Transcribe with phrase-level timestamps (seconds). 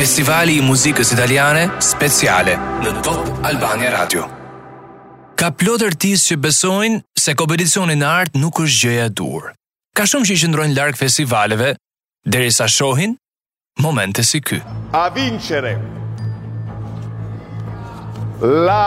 [0.00, 4.22] Festivali i muzikës italiane speciale në Top Albania Radio.
[5.36, 9.50] Ka plot artistë që besojnë se kompeticioni në art nuk është gjëja e dur.
[9.92, 11.74] Ka shumë që i qëndrojnë larg festivaleve
[12.24, 13.18] derisa shohin
[13.84, 14.62] momente si ky.
[14.96, 15.74] A vincere
[18.40, 18.82] la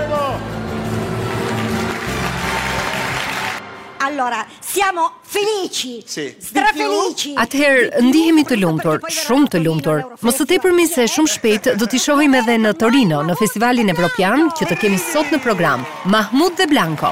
[4.05, 6.01] Allora, siamo felici.
[6.05, 6.35] Sì.
[6.39, 7.33] Stra felici.
[7.35, 10.03] Ather, ndihemi të lumtur, shumë të lumtur.
[10.21, 14.51] Mos të tepërmi se shumë shpejt do t'i shohim edhe në Torino, në festivalin evropian
[14.59, 17.11] që të kemi sot në program, Mahmud dhe Blanco.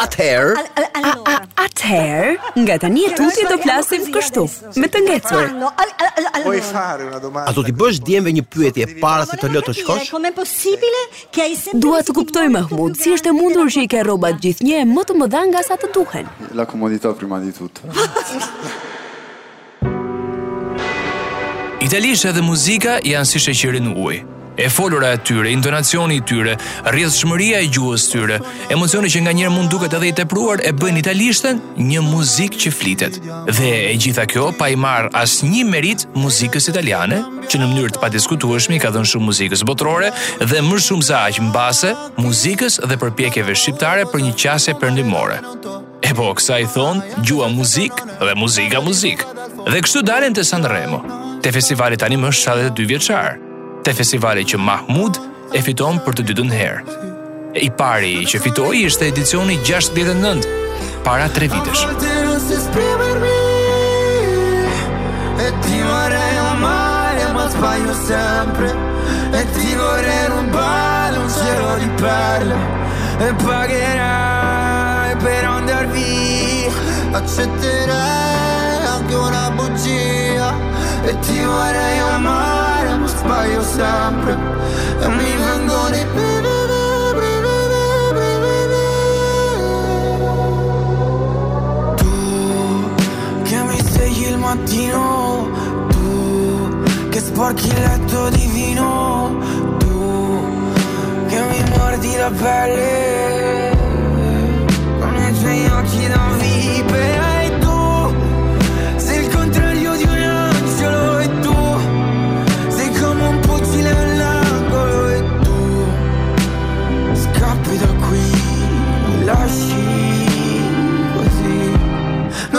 [0.00, 0.52] Atëher
[1.58, 4.44] Atëher Nga të një tutje do flasim kështu
[4.80, 5.50] Me të ngecur
[6.44, 9.50] Po i fare una domanda A do t'i bësh djemve një pyetje para se të
[9.56, 11.70] lotë të shkosh?
[11.82, 15.06] Dua të kuptoj Mahmud Si është e mundur që i ke robat gjithë e më
[15.10, 17.82] të mëdha nga sa të duhen La komodita prima di tut
[21.80, 24.26] Italisha dhe muzika janë si në ujë
[24.62, 28.36] e folura e tyre, intonacioni i tyre, rrjedhshmëria e gjuhës tyre,
[28.74, 33.18] emocioni që nganjëherë mund duket edhe i tepruar e bën italishtën një muzikë që flitet.
[33.56, 38.02] Dhe e gjitha kjo pa i marr asnjë merit muzikës italiane, që në mënyrë të
[38.04, 40.12] padiskutueshme ka dhënë shumë muzikës botërore
[40.44, 45.40] dhe më shumë se aq mbase muzikës dhe përpjekjeve shqiptare për një qasje perëndimore.
[46.04, 49.24] E po, kësa i thonë, gjua muzik dhe muzika muzik.
[49.68, 51.02] Dhe kështu dalin të Sanremo,
[51.44, 53.38] te festivalit tani më 72 vjeqarë
[53.84, 55.16] te festivali që Mahmud
[55.56, 56.96] e fiton për të dytën herë.
[57.64, 60.40] I pari që fitoi ishte edicioni 69
[61.04, 61.86] para 3 vitesh.
[65.40, 65.82] E
[81.00, 82.69] e
[83.20, 84.32] sbaglio sempre
[85.02, 86.02] e mi vengo di
[91.96, 92.90] Tu
[93.42, 95.48] che mi svegli il mattino,
[95.90, 99.38] tu che sporchi il letto divino,
[99.78, 100.46] tu
[101.30, 103.76] che mi mordi la pelle
[104.98, 107.29] con i tuoi occhi da vipera.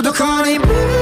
[0.01, 1.00] do the calling.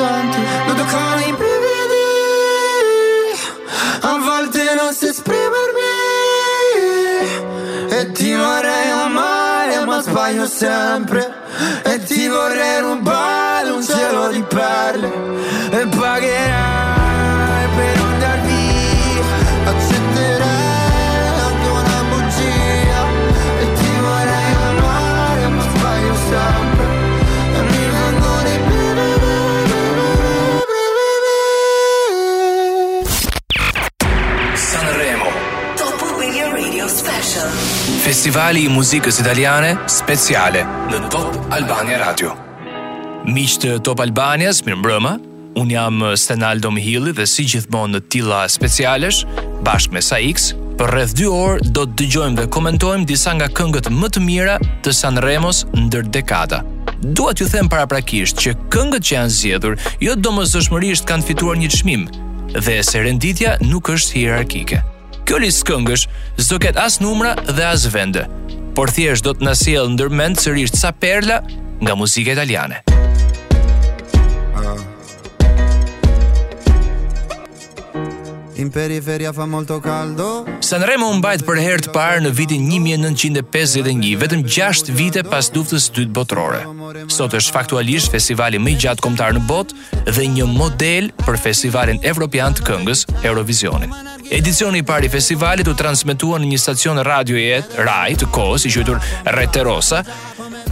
[0.00, 2.00] importanti Lo toccano i brividi
[4.00, 5.94] A volte non si esprimermi
[7.90, 11.32] E ti vorrei amare ma sbaglio sempre
[11.84, 15.19] E ti vorrei rubare un cielo di perle
[38.20, 42.34] Festivali i muzikës italiane speciale në Top Albania Radio.
[43.24, 45.12] Miqtë të Top Albanias, mirëmbrëma,
[45.56, 49.22] un jam Senaldo Mihilli dhe si gjithmonë në tilla specialesh
[49.64, 53.88] bashkë me Saix, për rreth 2 orë do të dëgjojmë dhe komentojmë disa nga këngët
[53.96, 56.60] më të mira të Sanremos ndër dekada.
[57.00, 62.04] Dua t'ju them paraprakisht që këngët që janë zgjedhur jo domosdoshmërisht kanë fituar një çmim
[62.60, 64.84] dhe se renditja nuk është hierarkike.
[65.30, 66.02] Kjo listë këngësh
[66.42, 68.24] zdo ketë as numra dhe as vende,
[68.74, 72.82] por thjesht do të nësiel në dërmend sërisht sa perla nga muzika italiane.
[72.82, 72.99] Muzike italiane
[78.60, 84.10] In periferia fa molto caldo Sanremo u mbajt për herë të parë në vitin 1951,
[84.20, 86.60] vetëm 6 vite pas luftës së dytë botërore.
[87.10, 92.02] Sot është faktualisht festivali më i gjatë kombëtar në botë dhe një model për festivalin
[92.12, 93.96] evropian të këngës Eurovisionin.
[94.28, 98.74] Edicioni i parë i festivalit u transmetua në një stacion radioje Rai të kohës i
[98.76, 99.00] quajtur
[99.40, 100.04] Rete Rosa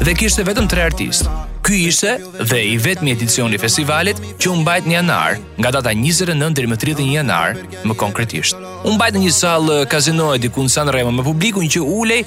[0.03, 1.39] dhe kishte vetëm 3 artistë.
[1.69, 2.11] Ky ishte
[2.51, 6.69] dhe i vetmi edicion i festivalit që u mbajt në janar, nga data 29 deri
[6.71, 8.57] më 31 janar, më konkretisht.
[8.89, 12.23] U mbajt në një sallë kazino e diku në San me publikun që ulej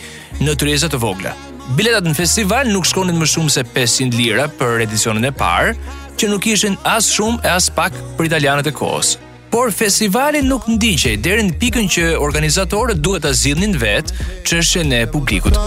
[0.46, 1.34] në tryeza të vogla.
[1.74, 5.74] Biletat në festival nuk shkonin më shumë se 500 lira për edicionin e parë,
[6.20, 9.16] që nuk ishin as shumë e as pak për italianët e kohës.
[9.50, 15.08] Por festivali nuk ndiqej deri në pikën që organizatorët duhet ta zgjidhnin vetë çështjen e
[15.10, 15.58] publikut.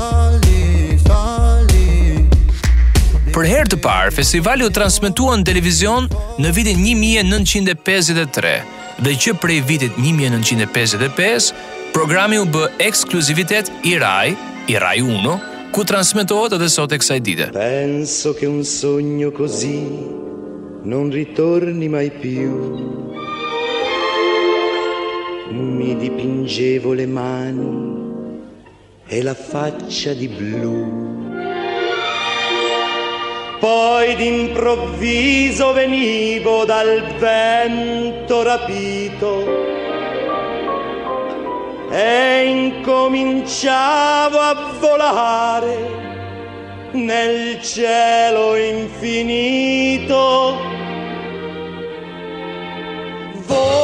[3.34, 6.04] Për herë të parë, festivali u transmetua në televizion
[6.38, 8.52] në vitin 1953
[9.02, 11.48] dhe që prej vitit 1955,
[11.90, 14.36] programi u bë ekskluzivitet i Rai,
[14.70, 15.26] i Rai 1,
[15.74, 17.48] ku transmitohet edhe sot e kësaj dite.
[17.56, 19.80] Penso ke un sogno kozi,
[20.86, 22.70] non ritorni mai piu,
[25.50, 27.74] mi dipingevo le mani
[29.10, 30.76] e la faccia di blu.
[33.64, 39.46] Poi d'improvviso venivo dal vento rapito
[41.90, 45.78] e incominciavo a volare
[46.92, 50.56] nel cielo infinito.
[53.46, 53.83] Vol-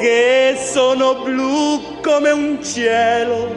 [0.00, 3.48] che sono blu come un cielo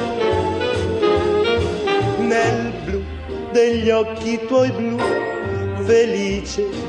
[2.19, 3.01] nel blu
[3.53, 4.99] degli occhi tuoi blu
[5.85, 6.84] felice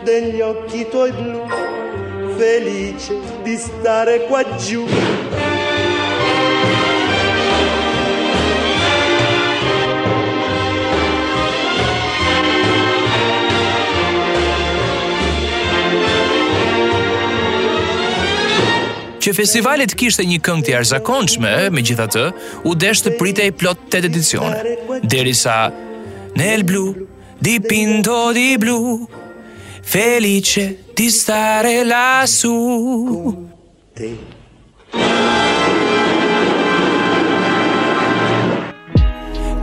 [0.03, 1.43] degli occhi tuoi blu,
[2.37, 5.24] felice di stare qua giù.
[19.25, 22.25] që festivalit kishte një këngë të jashtëzakonshme, megjithatë,
[22.69, 24.77] u desh të pritej plot tet edicione.
[25.01, 25.73] Derisa
[26.35, 26.85] Nel blu,
[27.41, 29.07] dipinto di blu,
[29.87, 30.65] felice
[30.99, 32.59] di stare lassù.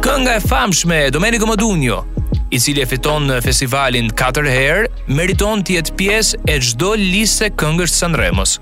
[0.02, 2.06] Kënga e famshme Domenico Modugno,
[2.50, 7.52] i cili e fiton në festivalin 4 herë, meriton të jetë pjesë e çdo liste
[7.52, 8.58] këngësh të Sanremos.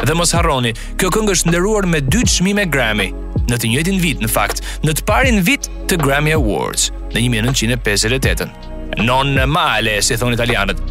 [0.00, 3.10] Dhe mos harroni, kjo këngë është nderuar me 2 çmime Grammy,
[3.50, 8.54] në të njëjtin vit në fakt, në të parin vit të Grammy Awards, në 1958.
[9.06, 10.82] Non male, si thon italianët,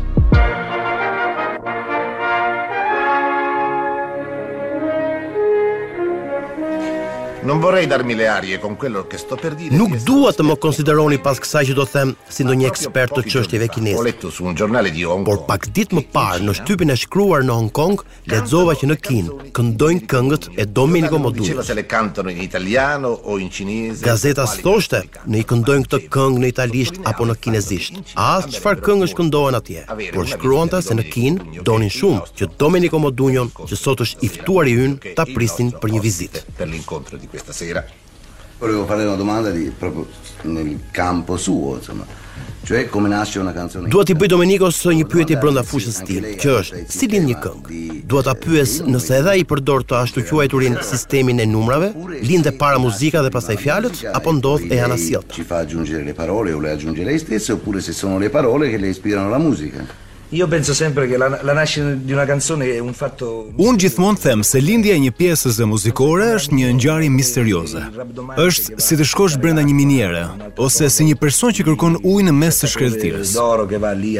[7.43, 9.73] Non vorrei darmi le arie con quello che sto per dire.
[9.75, 13.67] Nuk dua të më konsideroni pas kësaj që do them si ndonjë ekspert të çështjeve
[13.73, 13.95] kineze.
[13.97, 15.25] Ho letto su un giornale di Hong Kong.
[15.25, 18.97] Por pak ditë më parë në shtypin e shkruar në Hong Kong, lexova që në
[19.07, 21.47] Kin këndojnë këngët e Domenico Modugno.
[21.49, 24.05] Diceva se le cantano in italiano o in cinese.
[24.05, 27.97] Gazeta thoshte, ne i këndojnë këtë këngë në italisht apo në kinezisht.
[28.13, 29.87] As çfarë këngë shkëndohen atje.
[30.13, 34.69] Por shkruante se në Kin donin shumë që Domenico Modugno, që sot është i ftuar
[34.69, 36.45] i hyn, ta prisin për një vizitë.
[36.61, 37.83] Per l'incontro di questa sera.
[38.59, 40.05] Volevo fare una domanda di proprio
[40.43, 42.05] nel campo suo, insomma.
[42.63, 43.87] Cioè come nasce una canzone?
[43.87, 47.29] Dua ti bëj Domenico së një pyetje brenda fushës së tij, që është si lind
[47.31, 47.79] një këngë.
[48.11, 51.89] Dua ta pyes nëse edhe ai përdor të ashtu quajturin sistemin e numrave,
[52.27, 55.33] lindë para muzika dhe pastaj fjalët apo ndodh e ana sjellta.
[55.33, 58.69] Ci fa aggiungere le parole o le aggiunge lei stesse oppure se sono le parole
[58.69, 60.00] che le ispirano la musica?
[60.33, 63.75] Io jo, penso sempre che la, la nascita di una canzone è un fatto Un
[63.75, 67.83] gjithmonë them se lindja e një pjesës dhe muzikore është një ngjarje misterioze.
[68.39, 70.23] Është si të shkosh brenda një miniere
[70.55, 73.33] ose si një person që kërkon ujë në mes të shkretërisë.
[73.35, 74.15] Doro che va lì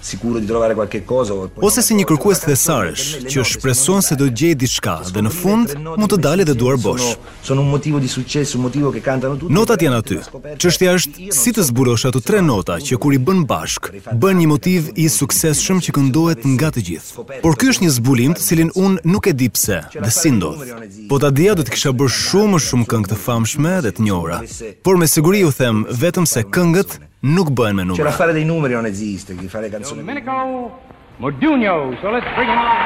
[0.00, 4.16] sicuro di trovare qualche cosa o po ose si një kërkues thesarësh që shpreson se
[4.18, 7.70] do të gjejë diçka dhe në fund mund të dalë edhe duar bosh sono un
[7.70, 10.18] motivo di successo un motivo che cantano tutti notat janë aty
[10.62, 14.48] çështja është si të zbulosh ato tre nota që kur i bën bashk bën një
[14.50, 18.72] motiv i suksesshëm që këndohet nga të gjithë por ky është një zbulim të cilin
[18.84, 20.62] un nuk e di pse dhe si ndodh
[21.10, 24.06] po ta dija do të kisha bërë shumë më shumë këngë të famshme dhe të
[24.06, 24.40] njohura
[24.86, 27.96] por me siguri u them vetëm se këngët nuk bëhen me numra.
[28.02, 30.00] Çfarë fare dei numeri non esiste, che fare canzone.
[30.00, 30.80] Domenico
[31.18, 32.78] Modugno, so let's bring him on.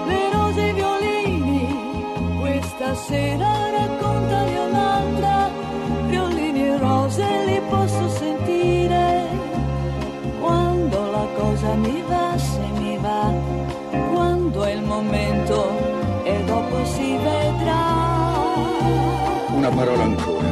[0.09, 3.66] Le rose e i violini, questa sera
[15.01, 17.85] momento e dopo si vedrà.
[19.55, 20.49] Una parola ancora.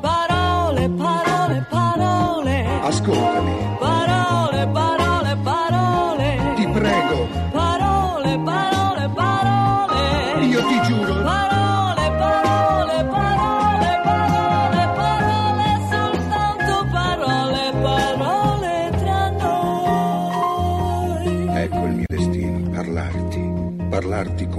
[0.00, 2.64] Parole, parole, parole.
[2.82, 3.54] Ascoltami.
[3.78, 3.99] Parole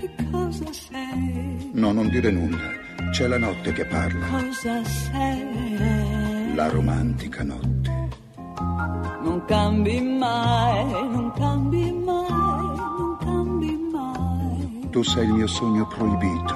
[0.00, 1.70] Che cosa sei?
[1.74, 2.58] No, non dire nulla.
[3.12, 4.26] C'è la notte che parla.
[4.26, 5.76] Cosa sei?
[6.56, 7.92] La romantica notte.
[9.22, 14.88] Non cambi mai, non cambi mai, non cambi mai.
[14.90, 16.54] Tu sei il mio sogno proibito.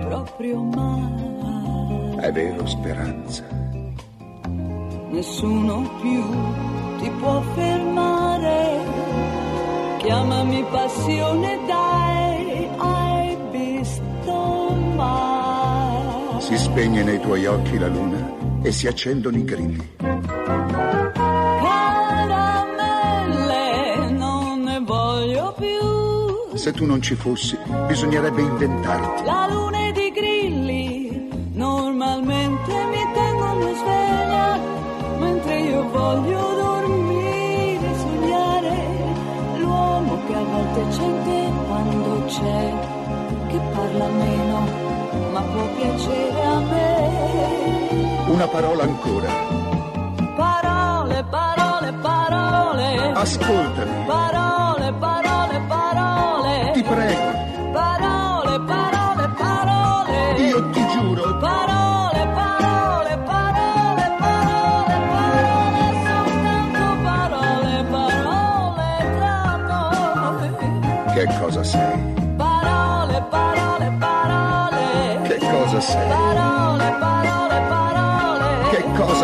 [0.00, 2.24] Proprio mai.
[2.24, 3.63] È vero, speranza
[5.14, 6.22] nessuno più
[7.00, 8.56] ti può fermare.
[9.98, 15.98] Chiamami passione, dai, hai visto mai.
[16.40, 18.18] Si spegne nei tuoi occhi la luna
[18.62, 19.88] e si accendono i grilli.
[21.62, 26.52] Caramelle, non ne voglio più.
[26.56, 27.56] Se tu non ci fossi,
[27.86, 29.24] bisognerebbe inventarti.
[29.24, 29.73] La luna
[36.04, 38.74] voglio dormire, sognare
[39.58, 42.60] l'uomo che a volte c'è in te quando c'è,
[43.48, 44.58] che parla meno
[45.32, 48.22] ma può piacere a me.
[48.28, 49.30] Una parola ancora.
[50.36, 53.12] Parole, parole, parole.
[53.16, 54.04] Ascoltami.
[54.06, 56.70] Parole, parole, parole.
[56.74, 57.42] Ti prego.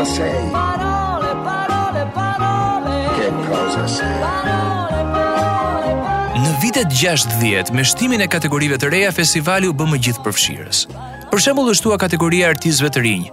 [0.00, 0.48] cosa sei?
[0.50, 3.08] Parole, parole, parole.
[3.16, 4.18] Che cosa sei?
[4.20, 6.38] Parole, parole, parole.
[6.40, 10.84] Në vitet 60, me shtimin e kategorive të reja, festivali u bë më gjithë përfshirës.
[11.30, 13.26] Për shembull, u shtua kategoria artistëve të rinj.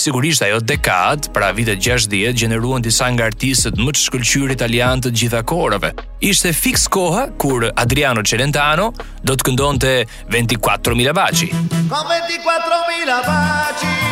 [0.00, 5.10] Sigurisht ajo dekad, para vitet 60, gjeneruan disa nga artistët më të shkëlqyrë italian të
[5.18, 5.90] gjitha kohërave.
[6.30, 8.90] Ishte fiks koha kur Adriano Celentano
[9.26, 9.96] do të këndonte
[10.30, 11.50] 24000 baci.
[11.90, 14.09] Come 24000 baci.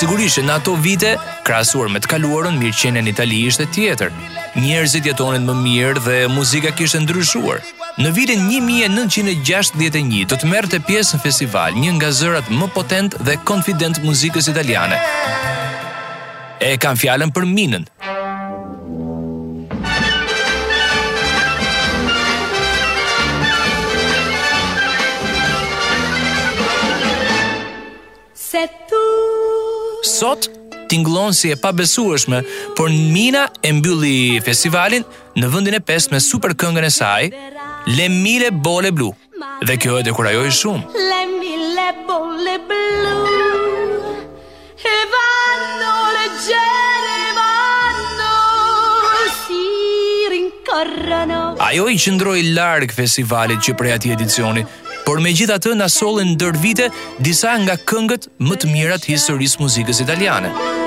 [0.00, 1.10] Sigurisht që në ato vite,
[1.44, 4.12] krasuar me të kaluarën, mirë qenën itali ishte tjetër.
[4.56, 7.60] Njerëzit jetonin më mirë dhe muzika kishtë ndryshuar.
[8.00, 13.36] Në vitin 1961, do të merrte pjesë në festival një nga zërat më potent dhe
[13.50, 14.96] konfident muzikës italiane.
[16.68, 17.84] E kam fjallën për minën.
[28.50, 29.00] Se tu
[30.12, 30.46] Sot
[30.90, 32.40] tingëllon si e pabesueshme,
[32.74, 35.04] por Mina e mbylli festivalin
[35.38, 37.28] në vendin e 5 me super këngën e saj
[37.96, 39.12] Le mille bolle blu.
[39.62, 40.98] Dhe kjo e dekurajoi shumë.
[41.12, 44.18] Le mille bolle blu.
[44.96, 48.34] E vando le gene vanno
[49.38, 49.64] si
[50.34, 51.40] rincorrono.
[51.70, 54.66] Ajo i qëndroj larg festivalit që prej atij edicioni
[55.10, 56.86] por me gjitha të nasollin në dërvite
[57.26, 60.79] disa nga këngët më të mirat historisë muzikës italiane.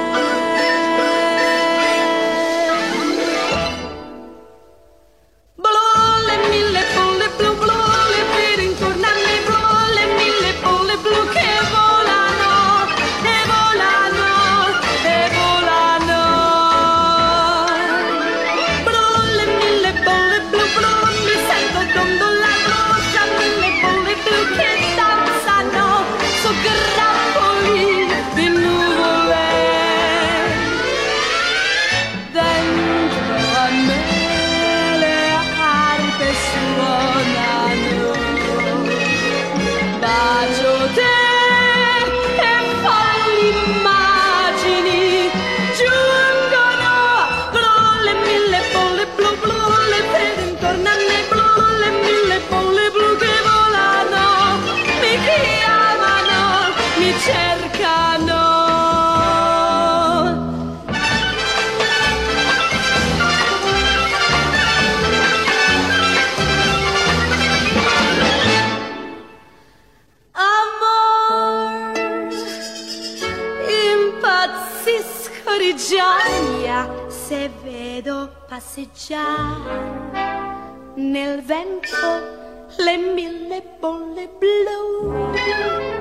[78.75, 85.91] passeggiare nel vento le mille bolle blu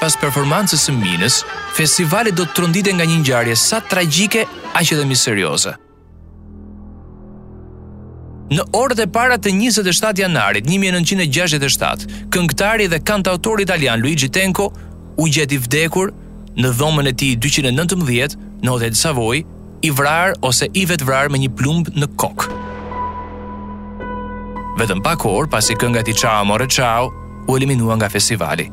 [0.00, 1.42] pas performancës së Minës,
[1.76, 4.46] festivali do të tronditej nga një ngjarje sa tragjike
[4.80, 5.74] aq dhe misterioze.
[8.50, 14.70] Në orët e para të 27 janarit 1967, këngëtari dhe kantautor italian Luigi Tenco
[15.20, 16.10] u gjeti vdekur
[16.58, 18.34] në dhomën e tij 219
[18.64, 19.44] në Hotel Savoy,
[19.86, 22.58] i vrarë ose i vet vrar me një plumb në kokë.
[24.80, 27.06] Vetëm pak orë pasi kënga ti Ciao Amore Ciao
[27.48, 28.66] u eliminua nga festivali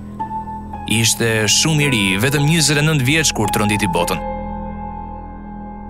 [0.88, 4.20] ishte shumë i ri, vetëm 29 vjeç kur tronditi botën.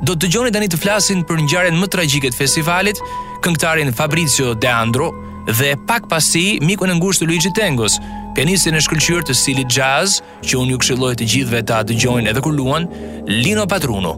[0.02, 3.00] Do të dëgjoni tani të flasin për ngjarjen më tragjike të festivalit,
[3.46, 5.10] këngëtarin Fabrizio De Andro
[5.48, 7.98] dhe pak pasi mikun e ngushtë Luigi Tengos,
[8.36, 12.42] pianistin e shkëlqyer të stilit jazz, që unë ju këshilloj të gjithëve ta dëgjojnë edhe
[12.46, 12.90] kur luan,
[13.30, 14.16] Lino Patruno.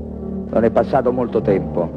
[0.51, 1.89] Non è passato molto tempo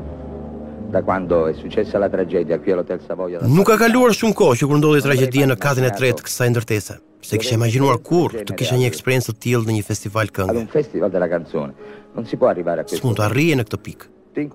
[0.90, 3.38] da quando è successa la tragedia qui all'Hotel Savoia.
[3.42, 6.98] Nuk ka kaluar shumë kohë që kur ndodhi tragjedia në katin e tretë kësaj ndërtese.
[7.22, 10.56] Se kisha imaginuar kur të kisha një eksperiencë të tillë në një festival këngë.
[10.58, 11.72] Un festival della canzone.
[12.16, 13.14] Non si può po arrivare a questo.
[13.22, 14.08] arrije në këtë pikë.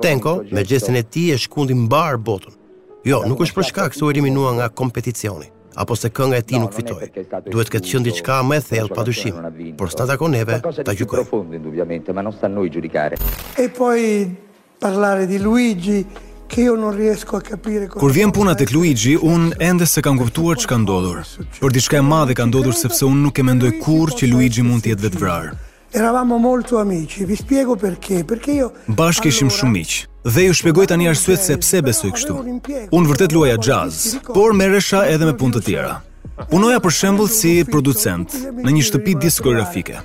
[0.03, 2.51] Tenko, me gjestin e ti e shkundi mbar botën.
[3.07, 5.47] Jo, nuk është për shkak se u eliminua nga kompeticioni,
[5.79, 7.07] apo se kënga e ti nuk fitoi.
[7.55, 9.37] Duhet këtë qëndi qka më e thellë pa dyshim,
[9.79, 11.27] por së të takon neve të gjukoj.
[13.63, 14.01] E poi
[14.81, 16.01] parlare di Luigi,
[16.47, 20.17] Che io non riesco a capire Kur vjen puna tek Luigi, un ende se kam
[20.17, 21.21] kuptuar çka ndodhur.
[21.59, 24.81] Por diçka e madhe ka ndodhur sepse un nuk e mendoj kur që Luigi mund
[24.81, 25.51] të jetë vetvrar.
[25.91, 29.93] Eravamo molto amici, vi spiego perché, perché io Bashkë ishim shumë miq
[30.35, 32.39] dhe ju shpjegoj tani arsyet se pse besoj kështu.
[32.95, 35.99] Un vërtet luaja jazz, por merresha edhe me punë të tjera.
[36.51, 39.97] Punoja për shembull si producent në një shtëpi diskografike.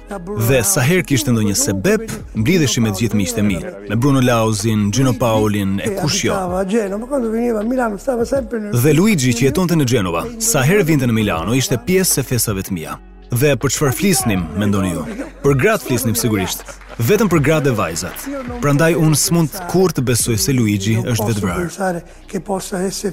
[0.49, 2.07] Dhe sa herë kishte ndonjë sebeb,
[2.41, 3.59] mblidheshim me të gjithë miqtë mi,
[3.91, 6.39] me Bruno Lauzin, Gino Paulin e kush jo.
[8.73, 12.65] Dhe Luigi që jetonte në Genova, sa herë vinte në Milano, ishte pjesë e festave
[12.65, 12.97] të mia
[13.33, 15.03] dhe për çfarë flisnim, mendoni ju?
[15.43, 16.63] Për gratë flisnim sigurisht,
[17.09, 18.27] vetëm për gratë dhe vajzat.
[18.61, 22.01] Prandaj unë s'mund kur të besoj se Luigi është vetvrar.
[22.29, 23.13] Ke posta e se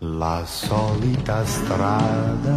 [0.00, 2.56] La solita strada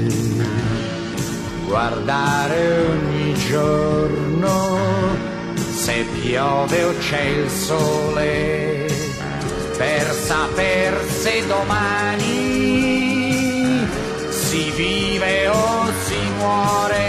[1.73, 4.77] guardare ogni giorno
[5.55, 8.85] se piove o c'è il sole
[9.75, 12.23] per saper se domani
[14.29, 17.02] si vive o si muore.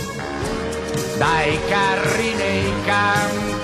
[1.18, 3.61] dai carri nei campi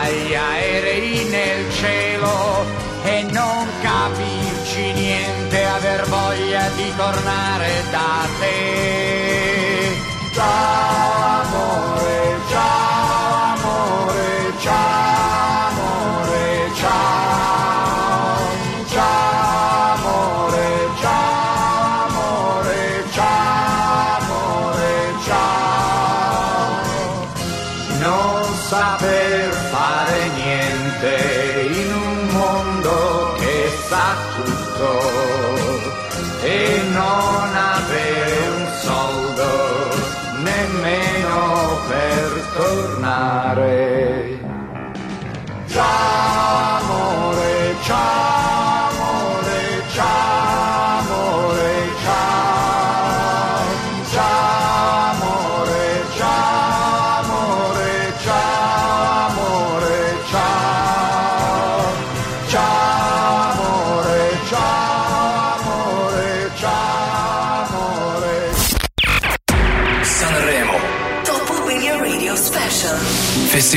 [0.00, 2.60] dagli aerei nel cielo
[3.04, 9.96] e non capirci niente, aver voglia di tornare da te.
[10.34, 12.16] Ciao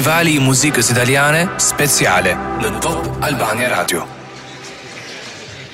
[0.02, 4.02] festivali i muzikës italiane speciale në Top Albania Radio.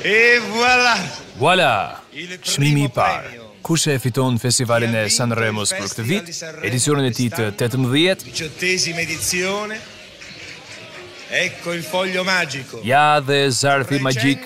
[0.04, 0.16] E
[0.52, 0.96] voilà!
[1.40, 1.72] Voilà!
[2.44, 3.32] Shmimi i parë.
[3.64, 6.34] Kushe e fiton festivalin e San Remus për këtë vit,
[6.68, 8.28] edicionin e ti të 18,
[8.68, 9.80] 18
[11.38, 12.82] Ecco il foglio magico.
[12.88, 14.44] Ja dhe zarfi magjik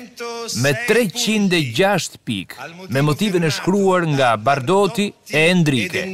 [0.62, 6.06] me 306 pikë, me motivin e shkruar nga Bardoti e Endrike.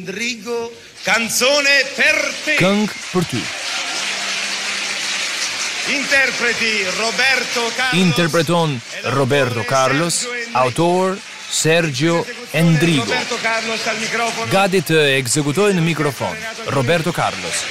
[1.08, 2.56] Canzone per te.
[2.60, 3.40] Këngë për ty.
[5.94, 8.02] Interpreti Roberto Carlos.
[8.02, 8.74] Interpreton
[9.16, 10.18] Roberto Carlos,
[10.52, 11.16] autor
[11.50, 12.18] Sergio
[12.52, 13.08] Endrigo.
[14.52, 16.36] Gati të ekzekutoj në mikrofon,
[16.76, 17.64] Roberto Carlos.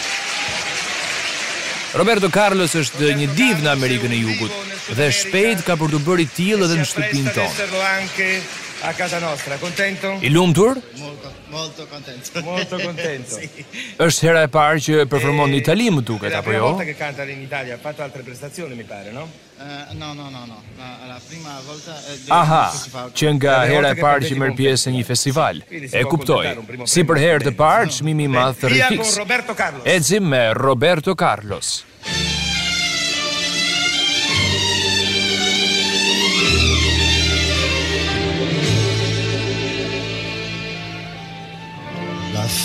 [1.92, 6.06] Roberto Carlos është Roberto një div në Amerikën e Jugut dhe shpejt ka për të
[6.08, 9.56] bërë i tjilë edhe në shtëpin tonë a casa nostra.
[9.58, 10.18] Contento?
[10.20, 10.78] I lumtur?
[10.94, 12.40] Molto, molto contento.
[12.42, 13.34] Molto contento.
[13.40, 13.50] sì.
[13.98, 16.60] Është hera e parë që performon në eh, Itali, më duket apo jo?
[16.60, 19.28] La prima volta che canta in Italia, ha fatto altre prestazioni, mi pare, no?
[19.58, 20.62] Eh, no, no, no, no.
[20.78, 25.00] La, la prima volta eh, Aha, që nga hera e parë që merr pjesë në
[25.00, 25.60] një festival.
[25.68, 26.54] E kuptoj.
[26.86, 29.18] Si për herë të parë, çmimi i madh të rifiks.
[29.82, 31.82] Ecim me Roberto Carlos.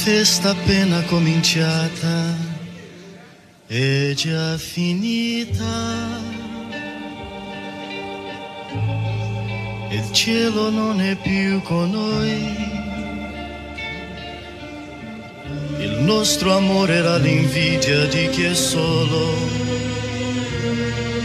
[0.05, 2.21] festa appena cominciata
[3.67, 5.73] è già finita.
[9.91, 12.39] il cielo non è più con noi.
[15.85, 19.21] Il nostro amore era l'invidia di chi è solo,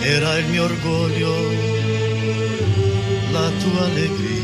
[0.02, 1.34] era il mio orgoglio,
[3.32, 4.35] la tua allegria.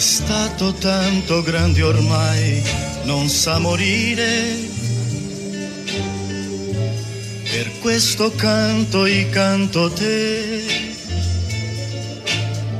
[0.00, 2.62] stato tanto grande ormai
[3.04, 4.78] non sa morire.
[7.50, 10.64] Per questo canto i canto te,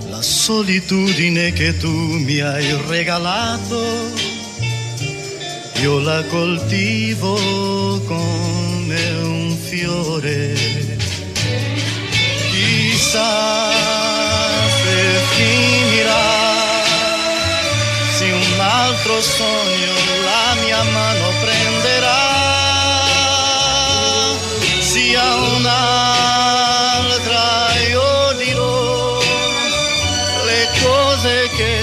[0.09, 3.85] la solitudine che tu mi hai regalato,
[5.83, 10.55] io la coltivo come un fiore.
[12.53, 13.29] Chissà
[14.83, 16.59] se finirà
[18.61, 22.29] un altro sogno la mia mano prenderà,
[24.81, 29.19] sia un'altra io dirò
[30.45, 31.79] le cose che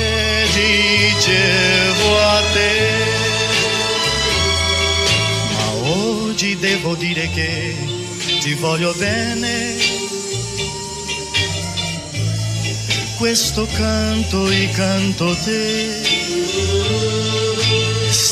[0.54, 2.76] dicevo a te.
[5.58, 7.76] Ma oggi devo dire che
[8.40, 9.66] ti voglio bene.
[13.18, 16.06] questo canto e canto te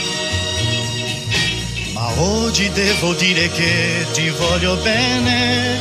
[2.18, 5.76] Oggi devo dire che ti voglio bene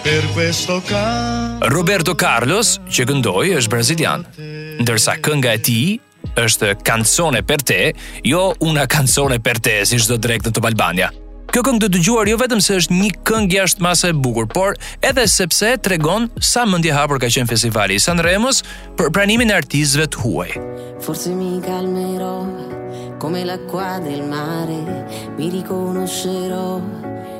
[0.00, 4.24] Per questo canto Roberto Carlos, që gëndoj, është brazilian
[4.80, 5.76] Ndërsa kënga e ti
[6.40, 7.92] është canzone per te
[8.24, 11.10] Jo una canzone per te, si shdo drekë në të Balbania
[11.52, 14.78] Kjo këngë të dëgjuar jo vetëm se është një këngë jashtë masa e bukur, por
[15.04, 18.64] edhe sepse tregon sa mendje hapur ka qenë festivali i Remus
[18.96, 20.48] për pranimin e artistëve të huaj.
[21.04, 22.38] Forse mi calmerò
[23.22, 25.06] come l'acqua del mare,
[25.36, 26.80] mi riconoscerò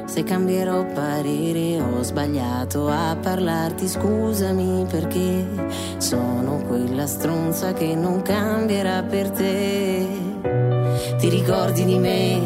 [0.04, 5.44] se cambierò parere, ho sbagliato a parlarti, scusami perché
[5.96, 10.06] sono quella stronza che non cambierà per te.
[11.18, 12.40] Ti ricordi di me,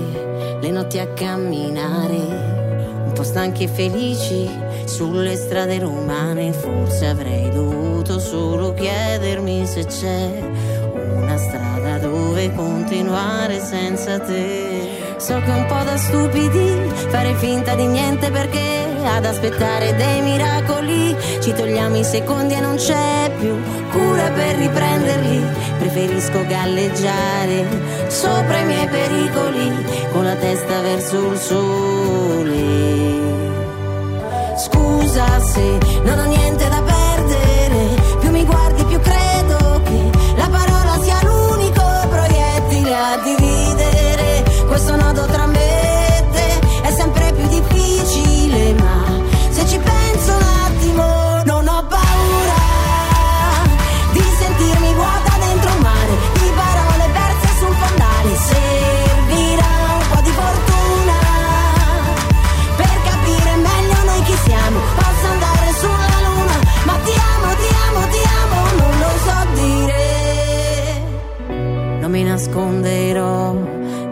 [0.59, 4.49] le notti a camminare, un po' stanchi e felici
[4.87, 10.49] sulle strade romane, forse avrei dovuto sento solo chiedermi se c'è
[11.17, 15.15] una strada dove continuare senza te.
[15.17, 18.61] So che è un po' da stupidi fare finta di niente perché
[19.17, 23.57] ad aspettare dei miracoli ci togliamo i secondi e non c'è più
[23.91, 25.45] cura per riprenderli.
[25.79, 27.67] Preferisco galleggiare
[28.07, 32.65] sopra i miei pericoli con la testa verso il sole.
[34.59, 36.76] Scusa se non ho niente da
[42.99, 45.26] a dividere questo nodo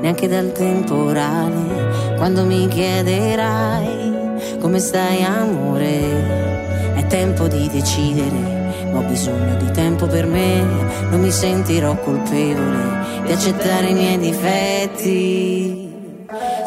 [0.05, 2.15] neanche dal temporale.
[2.19, 8.53] Quando mi chiederai come stai amore, è tempo di decidere.
[8.93, 10.63] Ma ho bisogno di tempo per me,
[11.11, 15.93] non mi sentirò colpevole di accettare i miei difetti.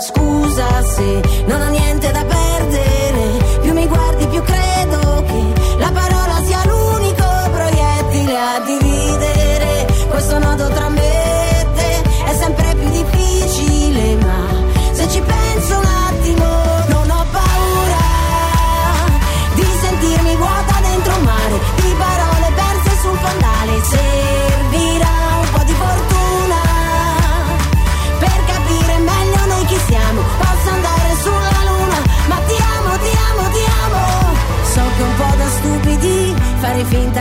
[0.01, 2.36] Scusa se non ho niente da perdere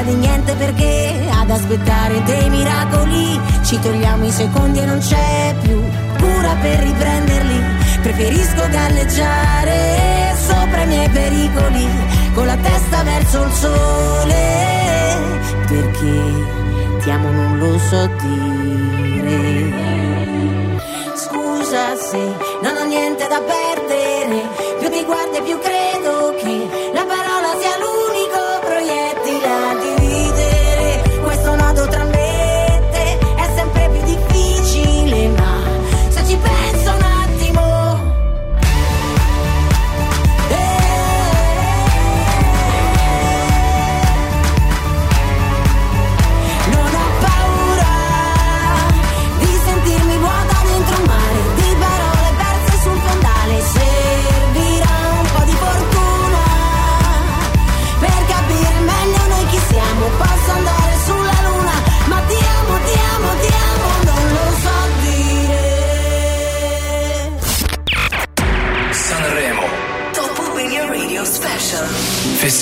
[0.07, 5.83] di niente perché ad aspettare dei miracoli ci togliamo i secondi e non c'è più
[6.21, 7.61] cura per riprenderli.
[8.03, 11.89] Preferisco galleggiare sopra i miei pericoli
[12.35, 14.45] con la testa verso il sole
[15.67, 19.39] perché ti amo non lo so dire.
[21.17, 22.19] Scusa se
[22.63, 24.41] non ho niente da perdere,
[24.79, 26.95] più ti guardo e più credo che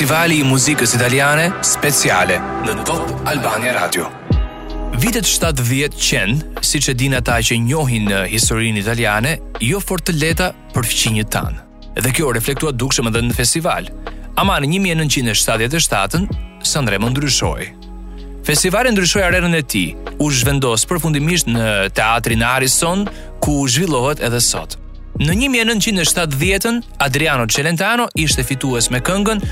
[0.04, 2.34] Festivali i Muzikës Italiane Speciale
[2.66, 4.10] në Top Albania Radio.
[5.00, 5.24] Vitet
[5.68, 9.32] vjetë qenë, si që din ata që njohin në historinë italiane,
[9.64, 11.64] jo fort të leta për fqinjët tanë.
[12.04, 13.88] Dhe kjo reflektua dukshëm edhe në festival.
[14.36, 16.28] Ama në 1977
[16.68, 17.70] Sandre më ndryshoi.
[18.44, 21.64] Festivali ndryshoi arenën e tij, u zhvendos përfundimisht në
[21.96, 23.08] Teatrin Harrison,
[23.40, 24.76] ku zhvillohet edhe sot.
[25.14, 29.46] Në 1970-ën, Adriano Celentano ishte fitues me këngën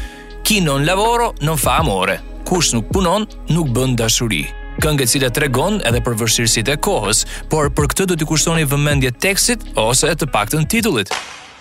[0.52, 2.20] Ki non lavoro non fa amore.
[2.44, 3.24] Kush nuk punon
[3.56, 4.42] nuk bën dashuri.
[4.84, 9.14] Këngë cila tregon edhe për vështirësitë e kohës, por për këtë do t'i kushtoni vëmendje
[9.16, 11.08] tekstit ose e të paktën titullit.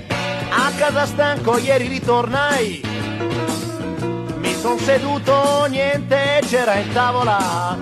[0.49, 2.81] A casa stanco ieri ritornai.
[4.37, 7.77] Mi son seduto, niente c'era in tavola.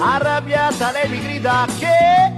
[0.00, 2.36] Arrabbiata lei mi grida che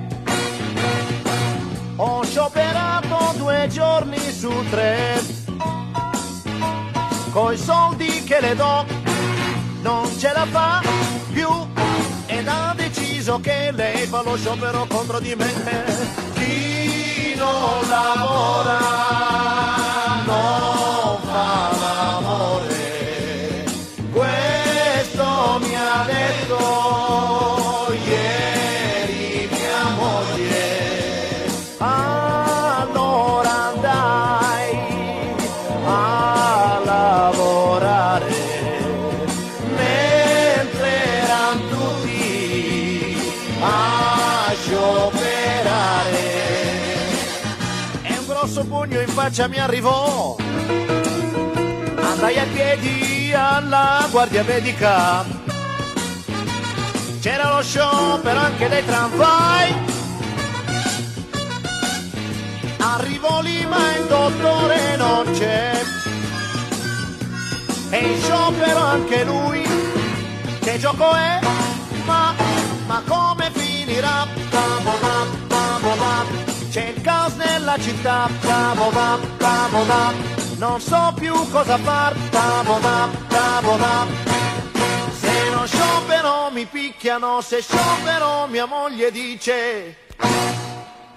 [2.03, 5.21] ho scioperato due giorni su tre.
[7.31, 8.87] Coi soldi che le do
[9.83, 10.81] non ce la fa
[11.31, 11.47] più
[12.25, 15.53] ed ha deciso che lei fa lo sciopero contro di me.
[16.33, 19.60] Chi non lavora?
[49.31, 50.35] minaccia mi arrivò.
[52.01, 55.25] Andai a piedi alla guardia medica.
[57.21, 59.75] C'era lo sciopero anche dei tramvai.
[62.79, 65.81] Arrivo lì ma il dottore non c'è.
[67.91, 69.63] E in sciopero anche lui.
[70.61, 71.39] Che gioco è?
[72.05, 72.35] Ma,
[72.87, 74.27] ma come finirà?
[76.73, 77.01] C'è il
[77.77, 80.13] la città, pavoda, pavoda,
[80.59, 84.07] non so più cosa far, pavoda, pavoda.
[85.13, 89.95] Se non sciopero mi picchiano, se sciopero mia moglie dice,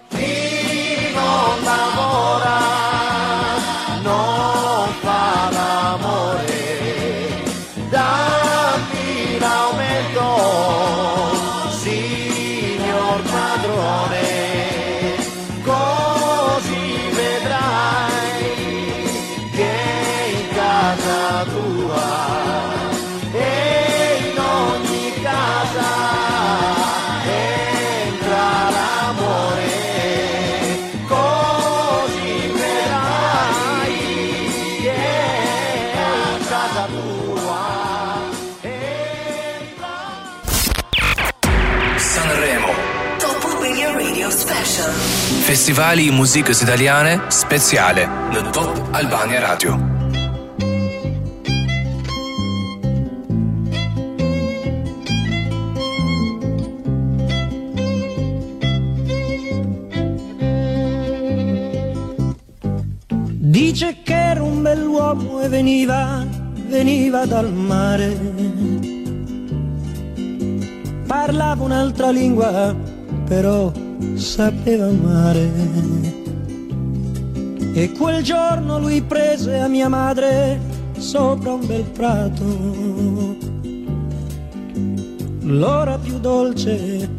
[0.10, 2.60] chi non lavora
[4.04, 6.33] non fa l'amore.
[45.56, 49.80] Festivali Musiques Italiane Speciale, le Top Albania Radio.
[63.38, 66.26] Dice che era un bell'uomo e veniva,
[66.66, 68.18] veniva dal mare.
[71.06, 72.76] Parlava un'altra lingua,
[73.28, 73.72] però
[74.24, 75.52] sapeva amare.
[77.76, 80.60] E quel giorno lui prese a mia madre
[80.98, 83.36] sopra un bel prato.
[85.42, 87.10] L'ora più dolce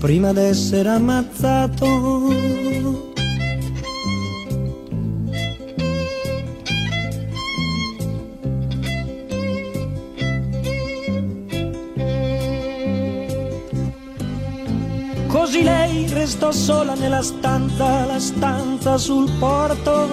[0.00, 3.08] prima d'essere ammazzato.
[16.20, 20.06] restò sola nella stanza, la stanza sul porto,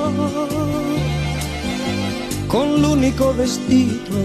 [2.47, 4.15] con l'unico vestito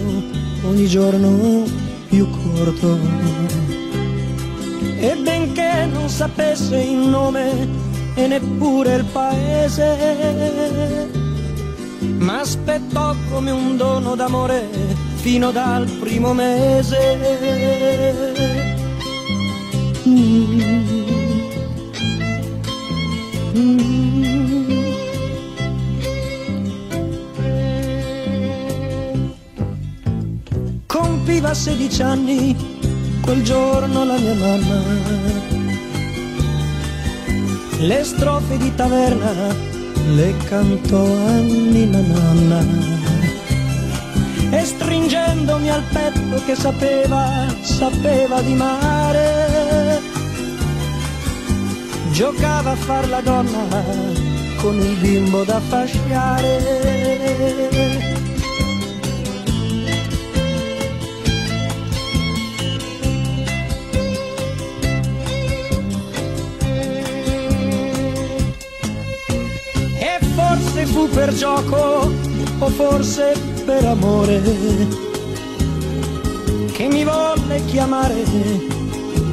[0.69, 1.65] ogni giorno
[2.09, 2.97] più corto.
[5.01, 7.51] E benché non sapesse il nome
[8.15, 11.11] e neppure il paese,
[12.19, 14.69] ma aspettò come un dono d'amore
[15.17, 18.62] fino dal primo mese
[30.87, 32.57] Compiva 16 anni
[33.21, 34.81] quel giorno la mia mamma.
[37.81, 39.31] Le strofe di taverna
[40.15, 42.61] le cantò a la nonna.
[44.51, 49.52] E stringendomi al petto che sapeva, sapeva di mare
[52.25, 53.83] giocava a far la donna
[54.61, 56.57] con il bimbo da fasciare.
[69.99, 72.13] E forse fu per gioco
[72.61, 73.33] o forse
[73.65, 74.41] per amore
[76.71, 78.15] che mi volle chiamare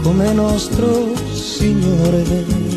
[0.02, 2.69] come nostro Signore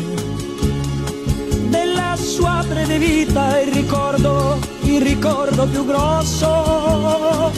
[2.85, 7.51] di vita il ricordo, il ricordo più grosso.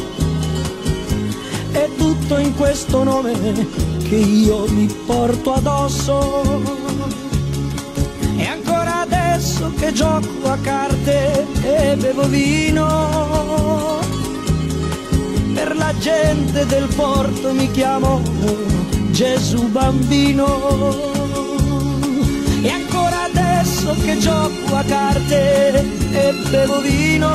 [1.72, 3.34] È tutto in questo nome
[4.08, 6.42] che io mi porto addosso.
[8.38, 14.00] E ancora adesso che gioco a carte e bevo vino,
[15.54, 18.22] per la gente del porto mi chiamo
[19.12, 21.05] Gesù bambino.
[24.04, 25.74] che gioco a carte
[26.12, 27.30] e bevo vino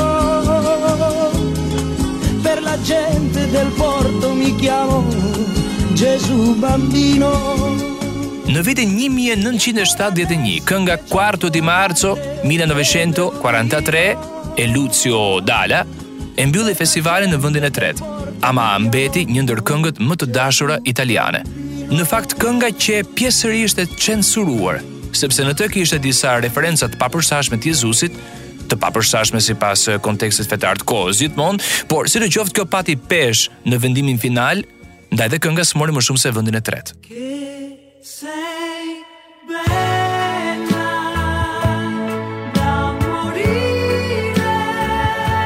[2.42, 5.04] per la gente del porto mi chiamo
[5.94, 7.88] Gesù bambino
[8.50, 14.18] Në vitin 1971, kënga 4 di Marzo 1943
[14.56, 15.84] e Lucio Dalla
[16.40, 18.08] e mbylli festivalin në vendin e tretë,
[18.48, 21.44] ama mbeti një ndër këngët më të dashura italiane.
[21.94, 24.82] Në fakt, kënga që pjesërisht e censuruar
[25.16, 28.16] sepse në të kishte disa referenca të papërshtatshme të Jezusit,
[28.70, 32.96] të papërshtatshme sipas eh, kontekstit fetar të kohës, gjithmonë, por si të qoftë kjo pati
[33.10, 34.62] peshë në vendimin final,
[35.10, 36.98] ndaj dhe kënga smori më shumë se vendin e tretë.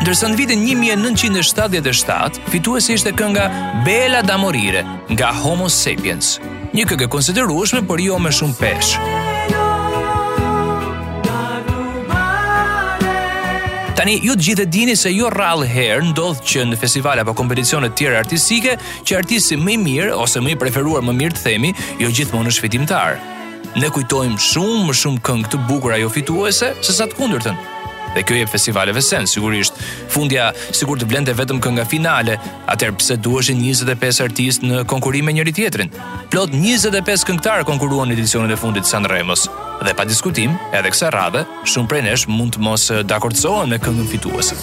[0.05, 3.47] Ndërsa në vitin 1977, fitu e si ishte kënga
[3.87, 6.37] Bela da Morire nga Homo Sapiens,
[6.77, 9.31] një këgë konsiderushme, për jo me shumë peshë.
[14.05, 17.89] Tani ju të gjithë dini se jo rrallë herë ndodh që në festivale apo kompeticione
[17.89, 18.75] të tjera artistike,
[19.09, 21.71] që artisti më i mirë ose më i preferuar më mirë të themi,
[22.03, 23.17] jo gjithmonë është fitimtar.
[23.81, 27.57] Ne kujtojmë shumë më shumë këngë të bukura jo fituese se sa të kundërtën.
[28.19, 29.81] Dhe kjo jep festivaleve sens, sigurisht.
[30.13, 32.37] Fundja sigurt të blende vetëm kënga finale,
[32.69, 35.97] atëher pse duheshin 25 artistë në konkurim me njëri tjetrin.
[36.29, 39.49] Plot 25 këngëtar konkuruan në edicionin e fundit të Sanremos
[39.83, 43.81] dhe pa diskutim, edhe kësaj radhe, shumë prej nesh mund të mos eh, dakordohen me
[43.83, 44.61] këngën fituese.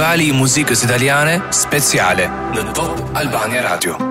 [0.01, 4.10] Festival e Musiques Italiane, speciale, non Top Albania Radio.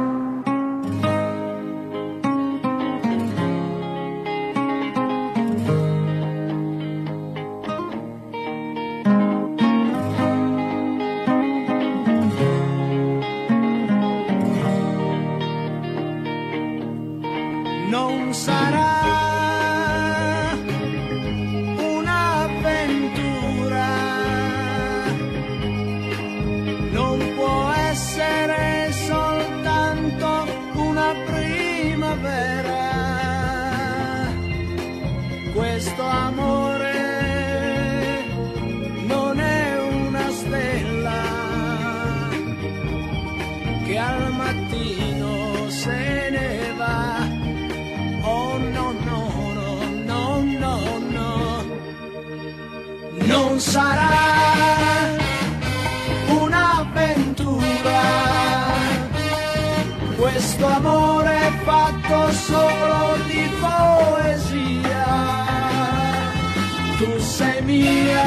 [67.00, 67.06] tu
[67.38, 68.26] sei mia,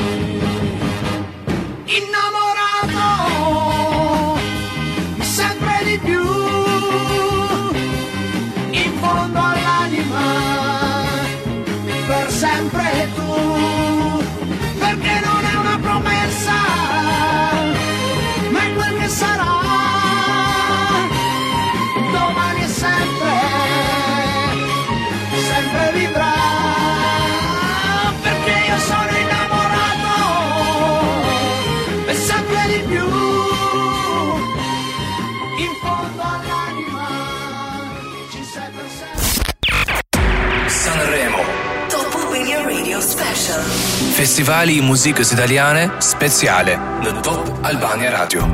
[44.14, 48.46] Festivali i muzikës italiane speciale në Top Albania Radio.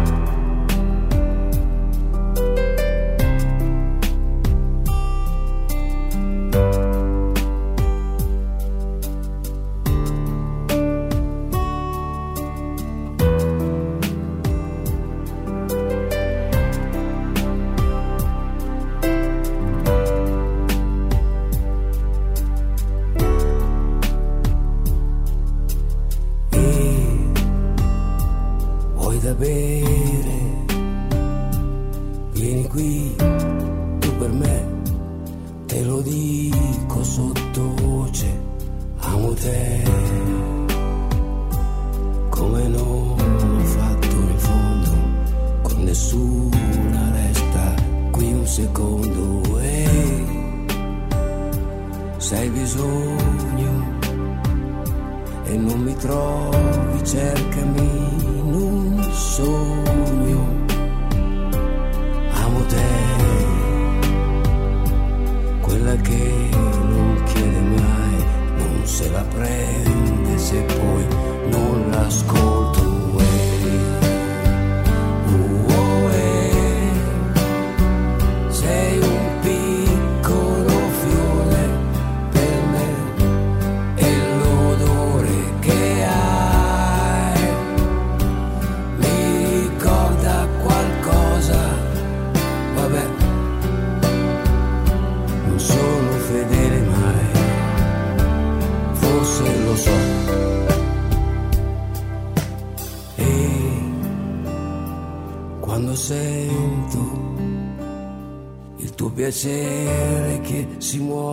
[109.30, 111.29] piacere che si muove.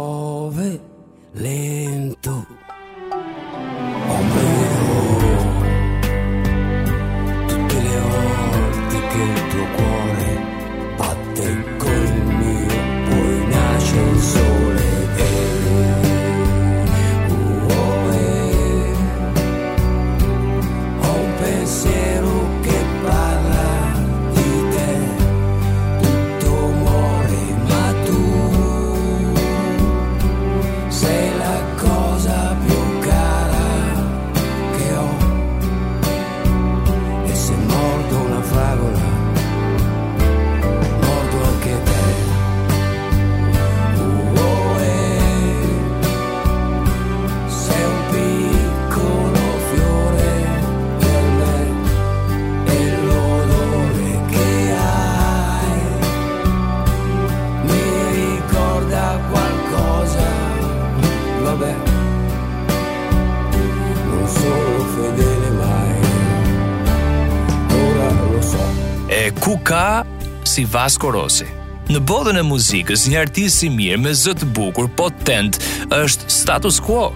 [70.58, 71.46] si Vasco Rossi.
[71.94, 75.60] Në botën e muzikës, një artist i mirë me zë të bukur, potent,
[75.94, 77.12] është status quo,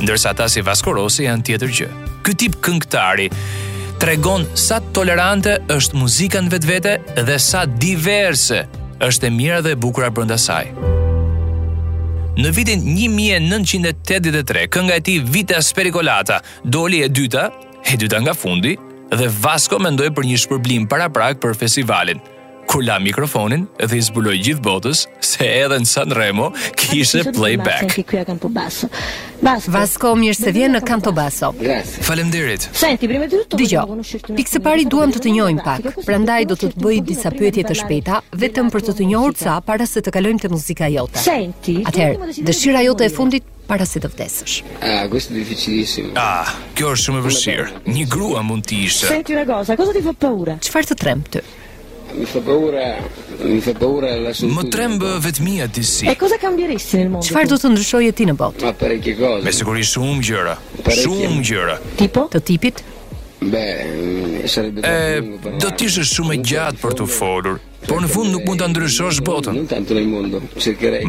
[0.00, 1.88] ndërsa ata si Vasco Rossi janë tjetër gjë.
[2.24, 3.26] Ky tip këngëtari
[4.02, 6.94] tregon sa tolerante është muzika në vetvete
[7.26, 8.60] dhe sa diverse
[9.02, 10.70] është e mira dhe e bukura brenda saj.
[12.38, 17.48] Në vitin 1983, kënga e tij Vita Spericolata doli e dyta,
[17.82, 18.76] e dyta nga fundi
[19.10, 22.22] dhe Vasco mendoi për një shpërblim paraprak për festivalin
[22.66, 27.98] kur la mikrofonin dhe i zbuloj gjithë botës se edhe në San Remo kishe playback.
[28.42, 28.50] Po
[29.70, 31.52] Vasco, mirë se vjen në Canto Basso.
[32.06, 32.68] Falem dirit.
[33.58, 33.84] Digjo,
[34.38, 37.32] pikë se pari duham të të njojmë pak, prandaj do të po të bëjt disa
[37.36, 40.88] pyetje të shpeta, vetëm për të të njohur ca para se të kalojmë të muzika
[40.96, 41.20] jote.
[41.20, 44.56] Atëherë, dëshira jote e fundit para se të vdesësh.
[44.84, 46.14] Ah, questo è difficilissimo.
[46.14, 46.46] Ah,
[46.78, 47.68] kjo është shumë e vështirë.
[47.90, 49.10] Një grua mund të ishte.
[49.10, 50.54] Senti una cosa, cosa ti fa paura?
[50.62, 51.42] Çfarë të trem ti?
[52.16, 52.84] Më fa paura,
[53.44, 54.48] mi fa paura la sua.
[54.48, 56.06] Ma trembo vetmia di sì.
[56.08, 57.26] E cosa cambieresti nel mondo?
[57.28, 58.72] Çfarë do të ndryshoje ti në botë?
[59.44, 60.54] Me sigurisht shumë gjëra.
[60.96, 61.76] Shumë gjëra.
[62.00, 62.24] Tipo?
[62.32, 62.80] Të tipit?
[63.36, 63.64] Be,
[64.48, 68.48] sarebbe troppo lungo Do t'ishe shumë e gjatë për të folur, por në fund nuk
[68.48, 69.60] mund ta ndryshosh botën.
[69.60, 70.62] Nuk tanto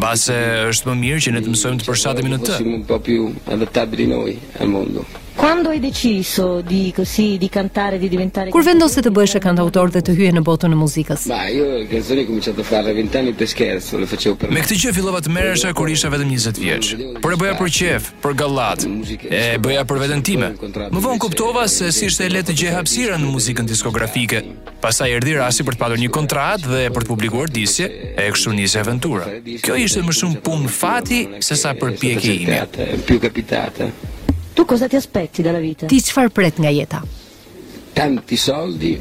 [0.03, 0.35] Base
[0.73, 2.51] është më mirë që ne të mësojmë të përshtatemi në të.
[2.59, 5.07] Po si un po più adattabili noi al mondo.
[5.37, 10.01] Quando hai deciso di così di cantare di diventare Kur vendose të bëhesh kantautor dhe
[10.01, 11.27] të hyje në botën e muzikës?
[11.29, 14.49] Ba, jo, canzoni kam c'è da 20 anni për scherzo, lo facevo për.
[14.49, 16.89] Me këtë gjë fillova të merresha kur isha vetëm 20 vjeç.
[17.21, 18.87] Por e bëja për qejf, për gallat.
[19.29, 20.51] E bëja për veten time.
[20.89, 24.41] Më vonë kuptova se si ishte e lehtë të gjej hapësirën në muzikën diskografike.
[24.81, 28.57] Pastaj erdhi rasti për të patur një kontratë dhe për të publikuar disje, e kështu
[28.57, 29.29] nisi aventura.
[29.61, 32.61] Kjo ishte më shumë punë fati sesa përpjekje ime.
[33.05, 33.93] Più capitata.
[34.57, 35.85] Tu cosa ti aspetti dalla vita?
[35.85, 37.03] Ti çfarë pret nga jeta?
[37.93, 38.95] Tanti soldi.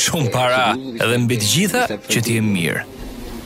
[0.00, 0.70] Shumë para
[1.04, 2.84] edhe mbi të gjitha që ti je mirë.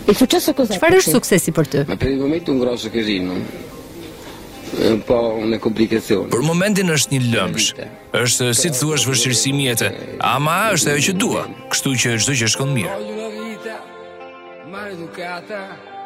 [0.06, 0.76] E successo cosa?
[0.78, 1.82] Çfarë është suksesi për ty?
[1.90, 3.34] Ma per il momento un grosso casino.
[4.78, 6.28] un po' una complicazione.
[6.28, 7.68] Per momentin është një lëmsh.
[8.22, 9.88] Është si të thuash vështirësi mjete,
[10.20, 13.16] ama është ajo që dua, kështu që çdo gjë shkon mirë.
[14.88, 15.60] educata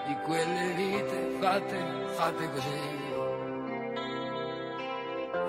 [0.09, 1.79] di quelle vite fate
[2.17, 2.92] fate così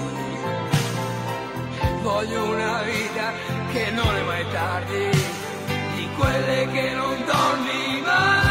[2.02, 3.32] Voglio una vita
[3.72, 5.10] che non è mai tardi,
[5.96, 8.47] di quelle che non dormi mai.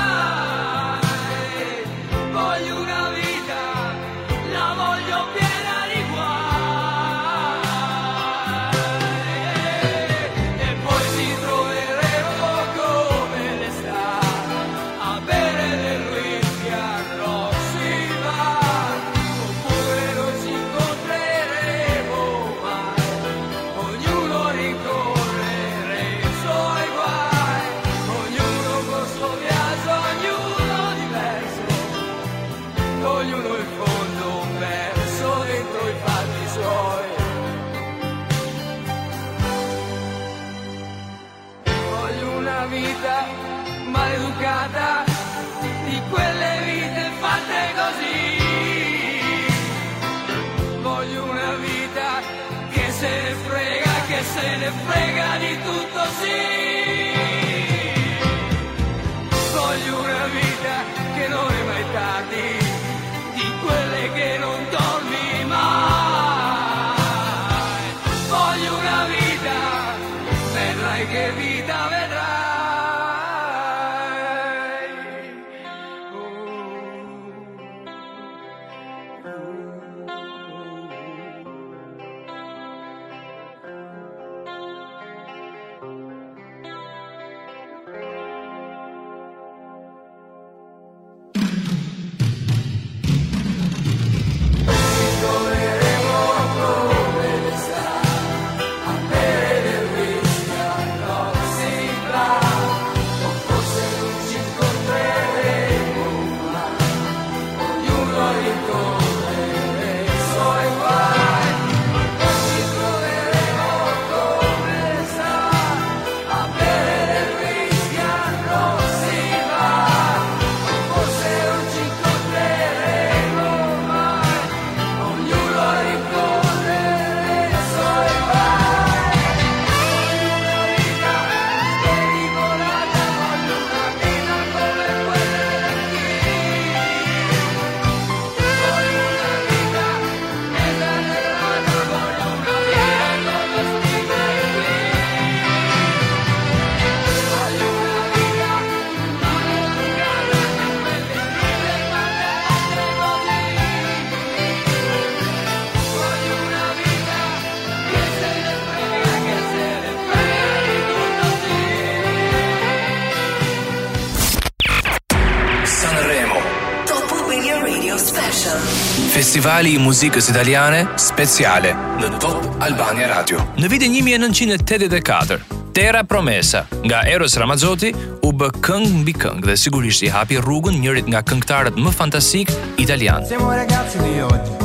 [169.56, 173.40] Festivali i Muzikës Italiane Speciale në Top Albania Radio.
[173.56, 175.38] Në vitin 1984,
[175.72, 177.88] Terra Promessa nga Eros Ramazzotti
[178.28, 182.52] u bë këngë mbi këngë dhe sigurisht i hapi rrugën njërit nga këngëtarët më fantastik
[182.84, 183.30] italianë.
[183.32, 184.58] Siamo ragazzi di oggi.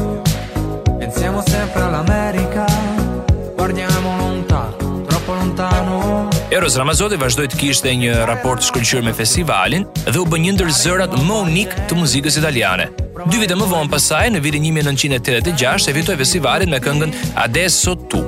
[1.00, 2.51] Pensiamo sempre all'America.
[6.52, 10.72] Eros Ramazotti vazhdoi të kishte një raport shkëlqyer me festivalin dhe u bë një ndër
[10.82, 12.90] zërat më unik të muzikës italiane.
[13.32, 17.16] Dy vite më vonë pasaj, në vitin 1986, evitoi festivalin me këngën
[17.48, 18.20] Adesso tu.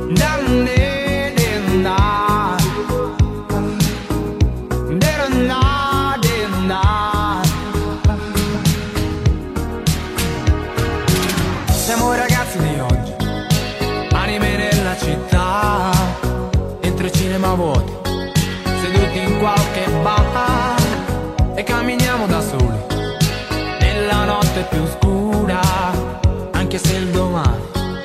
[26.73, 28.01] che sembro male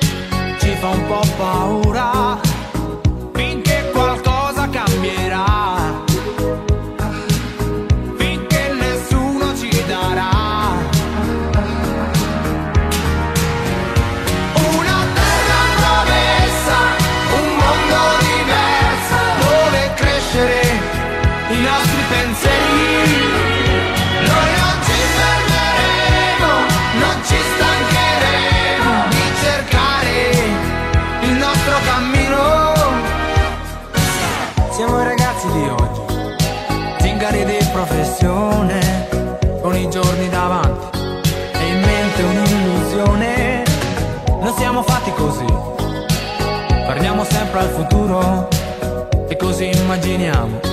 [0.59, 1.88] Ci fa un po' paura
[47.79, 48.47] futuro
[49.29, 50.68] e così immaginiamo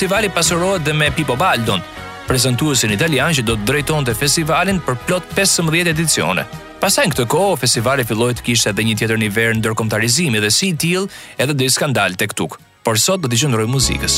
[0.00, 1.82] Festivali pasurohet dhe me Pipo Baldon,
[2.24, 6.44] prezentuës italian që do të drejton të festivalin për plot 15 edicione.
[6.80, 10.40] Pasaj në këtë kohë, festivali filloi të kishtë edhe një tjetër një verë në dërkomtarizimi
[10.40, 11.04] dhe si i tjil
[11.36, 12.56] edhe dhe skandal të këtuk.
[12.82, 14.16] Por sot do të gjëndroj muzikës.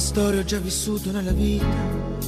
[0.00, 1.66] storie ho già vissuto nella vita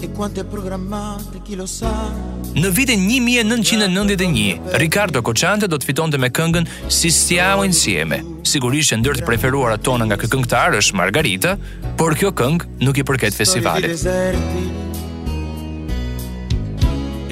[0.01, 6.29] e quante programmate chi lo sa Në vitin 1991, Ricardo Cocciante do të fitonte me
[6.29, 8.19] këngën Si stiamo insieme.
[8.45, 11.55] Sigurisht e ndër të preferuara tona nga këngëtar është Margarita,
[11.97, 14.05] por kjo këngë nuk i përket festivalit.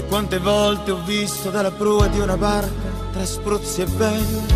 [0.01, 4.55] E quante volte ho visto dalla prua di una barca tra spruzzi e vento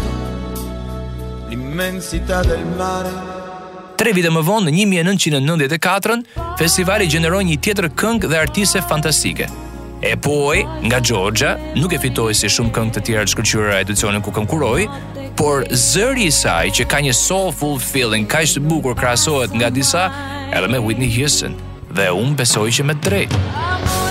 [1.52, 3.33] l'immensità del mare
[3.94, 6.22] Tre vite më vonë, në 1994-ën,
[6.58, 9.46] festivali gjeneroi një tjetër këngë dhe artiste fantastike.
[10.04, 14.20] E poj, nga Gjorgja, nuk e fitoj si shumë këng të tjera të shkërqyra edicionin
[14.24, 14.88] ku këngkuroj,
[15.38, 20.08] por zëri i saj që ka një soulful feeling ka ishtë bukur krasohet nga disa
[20.50, 21.54] edhe me Whitney Houston,
[21.94, 24.02] dhe unë besoj që me drejtë.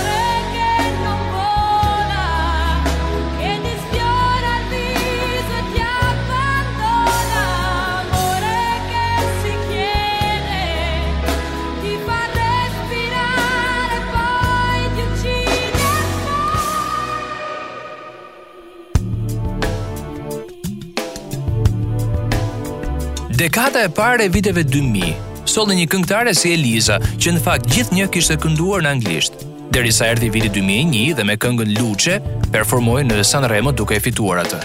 [23.44, 25.10] Dekada e pare e viteve 2000,
[25.44, 29.36] solli një këngëtare si Eliza, që në fakt gjithnjë kishte kënduar në anglisht.
[29.74, 32.14] Derisa erdhi viti 2001 dhe me këngën Luce,
[32.56, 34.62] performoi në Sanremo duke e fituar atë.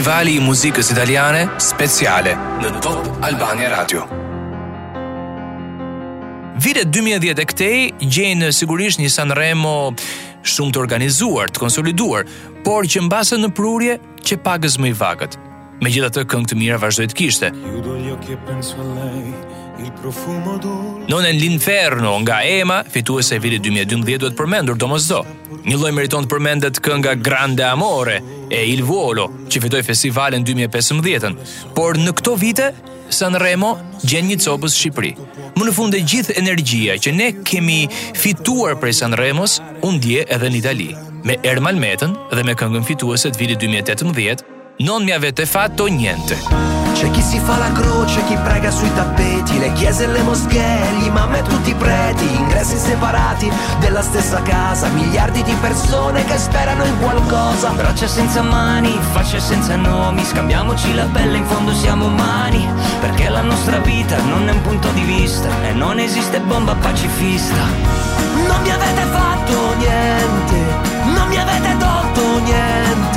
[0.00, 2.30] festivali i muzikës italiane speciale
[2.62, 4.06] në Top Albania Radio.
[6.60, 9.74] Vite 2010 e këtej gjenë sigurisht një Sanremo
[10.40, 12.24] shumë të organizuar, të konsoliduar,
[12.64, 15.36] por që mbasa në prurje që pagës më i vagët.
[15.84, 17.52] Me gjitha të këngë të mira vazhdojtë kishte.
[17.54, 19.34] Ju do kje pensu lej,
[19.82, 20.58] Il profumo
[21.06, 25.22] Non è l'inferno nga Ema, fituese e vitit 2012 duhet të përmendur domosdo.
[25.64, 28.18] Një lloj meriton të përmendet kënga Grande Amore
[28.52, 31.36] e Il Volo, që fitoi festivalin 2015-ën.
[31.76, 32.66] Por në këto vite
[33.08, 33.70] Sanremo
[34.04, 35.14] gjen një copës Shqipëri.
[35.56, 37.78] Më në fund e gjithë energjia që ne kemi
[38.24, 40.90] fituar prej Sanremos, u ndje edhe në Itali,
[41.24, 44.46] me Ermal Metën dhe me këngën fituese të vitit 2018,
[44.80, 46.34] Non mi avete fatto niente.
[46.34, 46.78] fatto niente.
[47.00, 50.96] C'è chi si fa la croce, chi prega sui tappeti, le chiese e le moschee,
[50.98, 56.36] gli imam e tutti i preti, ingressi separati della stessa casa, miliardi di persone che
[56.36, 57.70] sperano in qualcosa.
[57.70, 62.68] Braccia senza mani, facce senza nomi, scambiamoci la pelle, in fondo siamo umani,
[63.00, 67.64] perché la nostra vita non è un punto di vista e non esiste bomba pacifista.
[68.46, 73.09] Non mi avete fatto niente, non mi avete tolto niente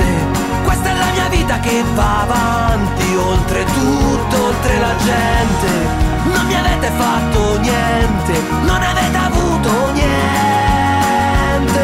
[1.43, 5.71] vita che va avanti oltre tutto, oltre la gente.
[6.33, 11.81] Non mi avete fatto niente, non avete avuto niente,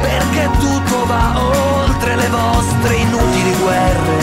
[0.00, 4.18] perché tutto va oltre le vostre inutili guerre.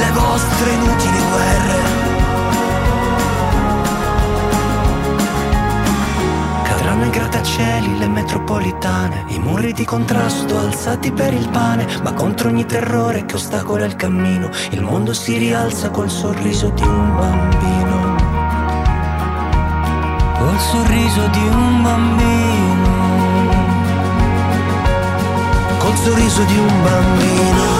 [0.00, 1.93] Le vostre inutili guerre.
[7.24, 13.24] grattacieli, le metropolitane, i muri di contrasto alzati per il pane, ma contro ogni terrore
[13.24, 18.22] che ostacola il cammino, il mondo si rialza col sorriso di un bambino.
[20.38, 23.02] Col sorriso di un bambino.
[25.78, 27.73] Col sorriso di un bambino.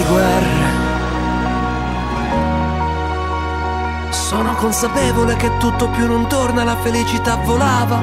[0.00, 0.78] di guerre.
[4.12, 7.98] Sono consapevole che tutto più non torna, la felicità volava.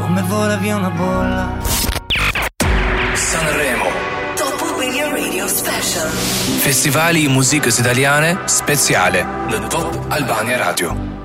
[0.00, 1.52] Come vola via una bolla.
[3.14, 3.84] Sanremo.
[4.34, 6.08] Top Albania Radio Special.
[6.10, 9.24] Festivali di musiche italiane speciale.
[9.48, 11.15] The Top Albania Radio.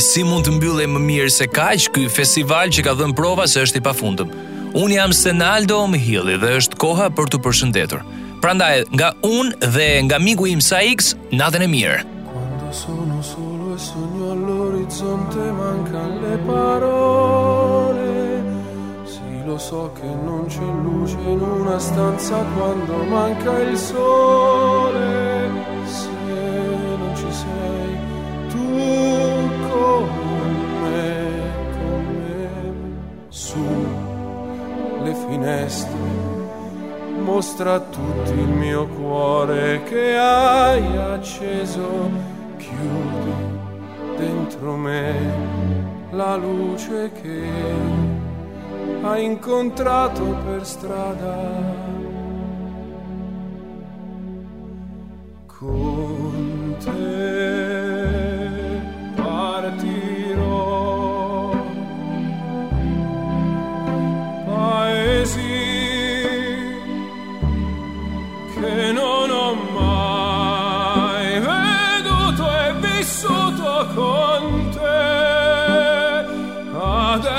[0.00, 3.62] si mund të mbyllej më mirë se kaq ky festival që ka dhënë prova se
[3.62, 4.30] është i pafundëm.
[4.74, 8.02] Un jam Senaldo Mihilli dhe është koha për të përshëndetur.
[8.42, 11.98] Prandaj nga un dhe nga miku im Saix, natën e mirë.
[12.34, 18.08] Quando sono solo e sogno all'orizzonte mancan le parole.
[19.06, 25.23] Si lo so che non c'è luce in una stanza quando manca il sole.
[35.44, 36.12] finestre
[37.20, 41.86] mostra a tutti il mio cuore che hai acceso,
[42.56, 43.32] chiudi
[44.16, 45.12] dentro me
[46.10, 47.42] la luce che
[49.02, 51.82] hai incontrato per strada.
[55.46, 57.23] Con te.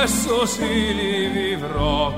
[0.05, 2.13] esso si li vivrò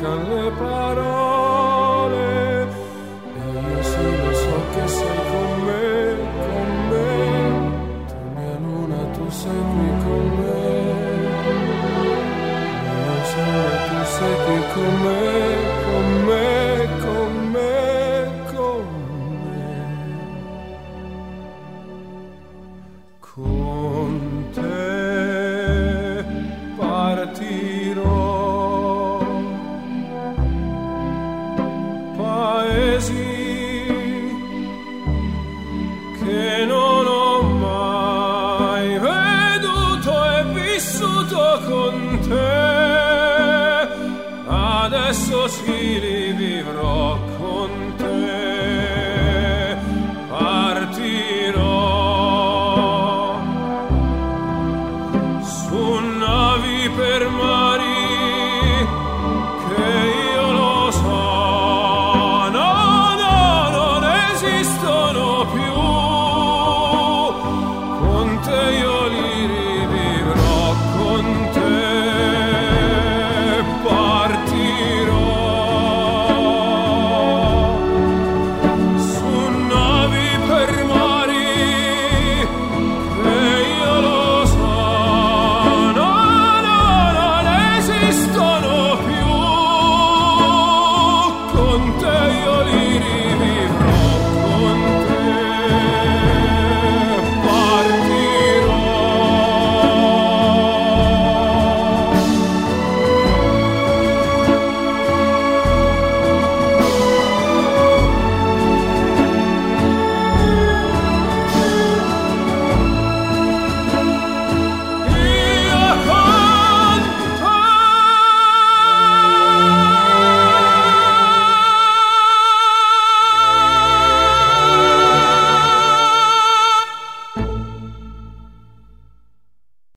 [0.00, 0.79] can live.